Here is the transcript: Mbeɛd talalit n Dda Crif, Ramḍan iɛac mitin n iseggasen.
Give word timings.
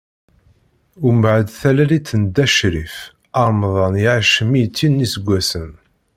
Mbeɛd 1.15 1.45
talalit 1.59 2.09
n 2.21 2.21
Dda 2.27 2.45
Crif, 2.57 2.95
Ramḍan 3.45 3.95
iɛac 4.05 4.31
mitin 4.49 4.95
n 4.99 5.05
iseggasen. 5.05 5.69